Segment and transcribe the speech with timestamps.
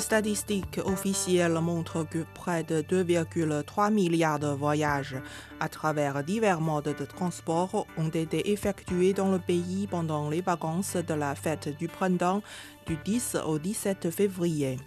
[0.00, 5.16] Des statistiques officielles montrent que près de 2,3 milliards de voyages
[5.60, 10.96] à travers divers modes de transport ont été effectués dans le pays pendant les vacances
[10.96, 12.40] de la fête du printemps
[12.86, 14.78] du 10 au 17 février.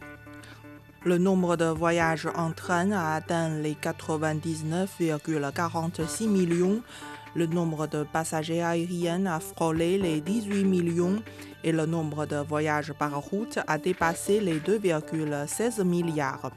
[1.06, 6.82] Le nombre de voyages en train a atteint les 99,46 millions.
[7.36, 11.16] Le nombre de passagers aériens a frôlé les 18 millions
[11.64, 16.52] et le nombre de voyages par route a dépassé les 2,16 milliards.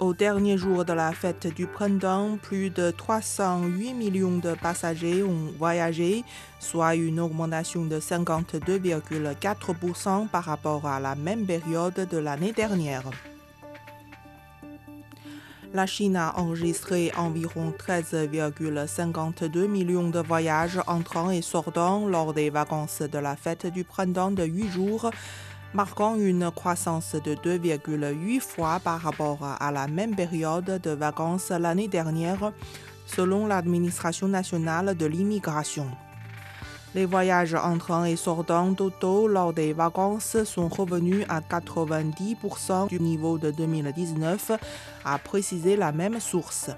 [0.00, 5.52] Au dernier jour de la fête du printemps, plus de 308 millions de passagers ont
[5.56, 6.24] voyagé,
[6.58, 13.04] soit une augmentation de 52,4% par rapport à la même période de l'année dernière.
[15.74, 23.02] La Chine a enregistré environ 13,52 millions de voyages entrant et sortant lors des vacances
[23.02, 25.10] de la fête du printemps de 8 jours,
[25.74, 31.88] marquant une croissance de 2,8 fois par rapport à la même période de vacances l'année
[31.88, 32.52] dernière,
[33.06, 35.88] selon l'administration nationale de l'immigration.
[36.94, 43.36] Les voyages entrant et sortant totaux lors des vacances sont revenus à 90% du niveau
[43.36, 44.52] de 2019,
[45.04, 46.70] a précisé la même source.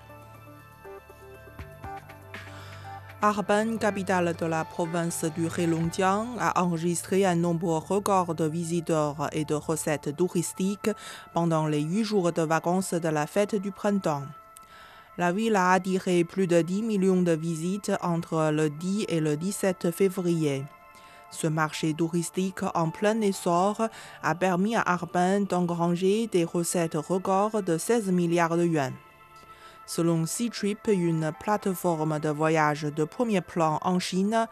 [3.20, 9.44] Harbin, capitale de la province du Heilongjiang, a enregistré un nombre record de visiteurs et
[9.44, 10.90] de recettes touristiques
[11.34, 14.22] pendant les huit jours de vacances de la fête du printemps.
[15.18, 19.38] La ville a attiré plus de 10 millions de visites entre le 10 et le
[19.38, 20.64] 17 février.
[21.30, 23.88] Ce marché touristique en plein essor
[24.22, 28.92] a permis à Harbin d'engranger des recettes records de 16 milliards de yuan.
[29.86, 34.46] Selon Ctrip, une plateforme de voyage de premier plan en Chine,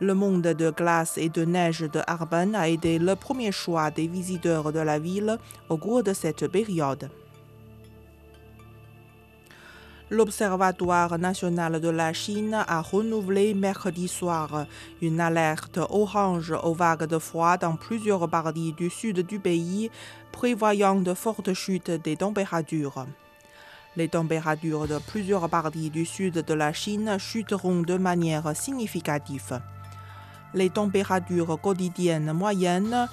[0.00, 4.06] le monde de glace et de neige de Harbin a été le premier choix des
[4.06, 7.10] visiteurs de la ville au cours de cette période.
[10.08, 14.66] L'Observatoire national de la Chine a renouvelé mercredi soir
[15.02, 19.90] une alerte orange aux vagues de froid dans plusieurs parties du sud du pays,
[20.30, 23.04] prévoyant de fortes chutes des températures.
[23.96, 29.60] Les températures de plusieurs parties du sud de la Chine chuteront de manière significative.
[30.54, 33.08] Les températures quotidiennes moyennes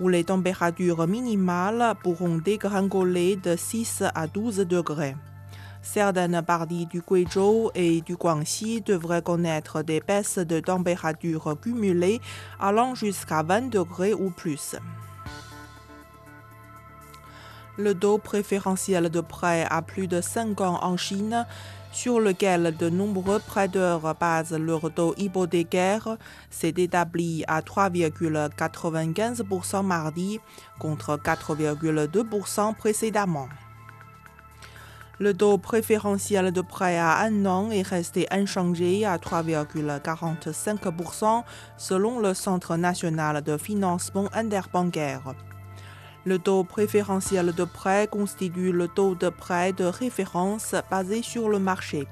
[0.00, 5.14] ou les températures minimales pourront dégringoler de 6 à 12 degrés.
[5.90, 12.20] Certaines parties du Guizhou et du Guangxi devraient connaître des baisses de température cumulées
[12.60, 14.76] allant jusqu'à 20 degrés ou plus.
[17.78, 21.46] Le taux préférentiel de prêt à plus de 5 ans en Chine,
[21.90, 26.18] sur lequel de nombreux prêteurs basent leur taux hypothécaire,
[26.50, 30.38] s'est établi à 3,95% mardi
[30.78, 33.48] contre 4,2% précédemment.
[35.20, 41.42] Le taux préférentiel de prêt à un an est resté inchangé à 3,45%
[41.76, 45.34] selon le Centre national de financement interbancaire.
[46.24, 51.58] Le taux préférentiel de prêt constitue le taux de prêt de référence basé sur le
[51.58, 52.06] marché.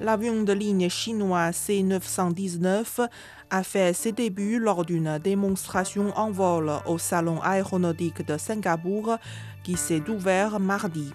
[0.00, 3.08] L'avion de ligne chinois C919
[3.50, 9.18] a fait ses débuts lors d'une démonstration en vol au Salon aéronautique de Singapour
[9.62, 11.12] qui s'est ouvert mardi.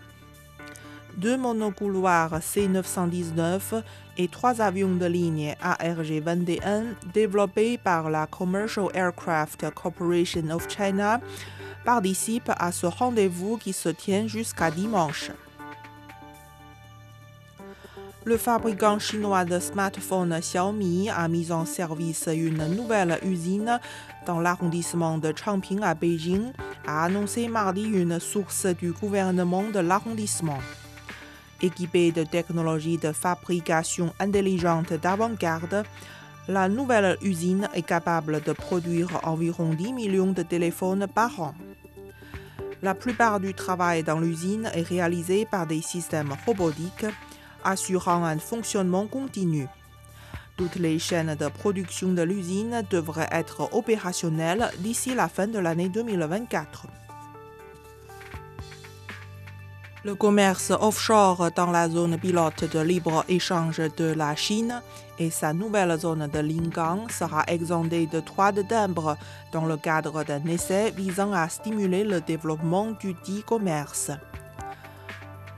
[1.17, 3.83] Deux monocouloirs C919
[4.17, 11.19] et trois avions de ligne ARJ-21 développés par la Commercial Aircraft Corporation of China
[11.83, 15.31] participent à ce rendez-vous qui se tient jusqu'à dimanche.
[18.29, 23.79] Le fabricant chinois de smartphones Xiaomi a mis en service une nouvelle usine
[24.27, 26.51] dans l'arrondissement de Changping à Beijing,
[26.85, 30.59] a annoncé mardi une source du gouvernement de l'arrondissement.
[31.63, 35.83] Équipée de technologies de fabrication intelligente d'avant-garde,
[36.47, 41.55] la nouvelle usine est capable de produire environ 10 millions de téléphones par an.
[42.83, 47.07] La plupart du travail dans l'usine est réalisé par des systèmes robotiques
[47.63, 49.67] assurant un fonctionnement continu.
[50.57, 55.89] Toutes les chaînes de production de l'usine devraient être opérationnelles d'ici la fin de l'année
[55.89, 56.87] 2024.
[60.05, 64.81] Le commerce offshore dans la zone pilote de libre-échange de la Chine
[65.17, 69.17] et sa nouvelle zone de Lingang sera exempté de droits de timbre
[69.51, 74.11] dans le cadre d'un essai visant à stimuler le développement du dit commerce.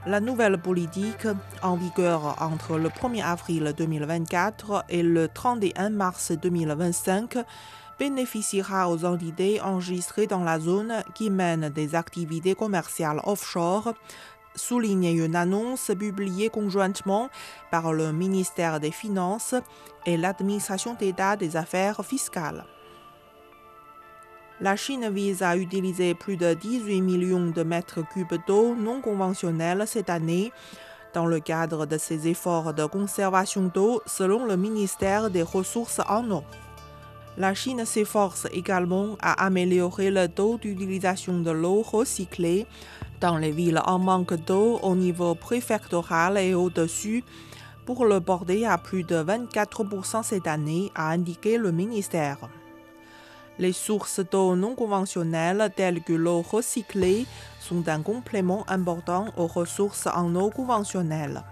[0.04, 1.28] La nouvelle politique,
[1.62, 7.38] en vigueur entre le 1er avril 2024 et le 31 mars 2025,
[8.00, 13.94] bénéficiera aux entités enregistrées dans la zone qui mènent des activités commerciales offshore,
[14.56, 17.30] souligne une annonce publiée conjointement
[17.70, 19.54] par le ministère des Finances
[20.04, 22.64] et l'administration d'État des Affaires fiscales.
[24.62, 29.82] La Chine vise à utiliser plus de 18 millions de mètres cubes d'eau non conventionnelle
[29.88, 30.52] cette année
[31.14, 36.30] dans le cadre de ses efforts de conservation d'eau selon le ministère des Ressources en
[36.30, 36.44] eau.
[37.36, 42.64] La Chine s'efforce également à améliorer le taux d'utilisation de l'eau recyclée
[43.20, 47.24] dans les villes en manque d'eau au niveau préfectoral et au-dessus
[47.84, 52.48] pour le porter à plus de 24% cette année, a indiqué le ministère.
[53.58, 57.26] Les sources d'eau non conventionnelles telles que l'eau recyclée
[57.60, 61.42] sont un complément important aux ressources en eau conventionnelles.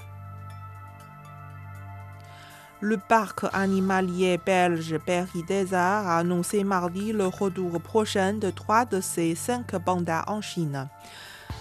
[2.82, 8.86] Le parc animalier belge Berry des Arts a annoncé mardi le retour prochain de trois
[8.86, 10.88] de ses cinq pandas en Chine.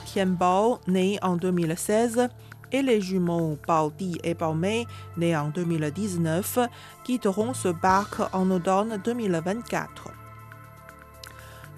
[0.05, 2.29] Tianbao, né en 2016,
[2.71, 4.87] et les jumeaux Baodi et Baomei,
[5.17, 6.59] nés en 2019,
[7.03, 10.28] quitteront ce parc en automne 2024.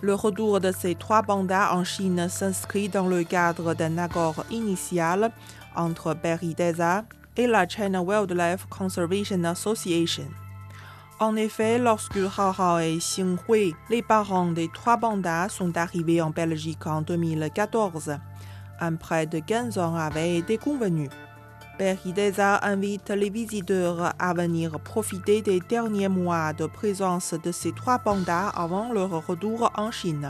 [0.02, 5.32] Le retour de ces trois pandas en Chine s'inscrit dans le cadre d'un accord initial
[5.76, 7.04] entre Berry Desa
[7.38, 10.28] et la China Wildlife Conservation Association.
[11.20, 16.88] En effet, lorsque Hao et Xinghui, les parents des trois pandas, sont arrivés en Belgique
[16.88, 18.18] en 2014,
[18.80, 21.10] un prêt de 15 ans avait été convenu.
[21.82, 27.98] Beridesa invite les visiteurs à venir profiter des derniers mois de présence de ces trois
[27.98, 30.30] pandas avant leur retour en Chine.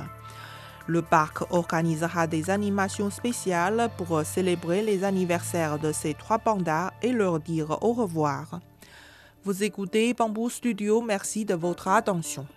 [0.88, 7.12] Le parc organisera des animations spéciales pour célébrer les anniversaires de ces trois pandas et
[7.12, 8.62] leur dire au revoir.
[9.44, 12.48] Vous écoutez Bamboo Studio, merci de votre attention.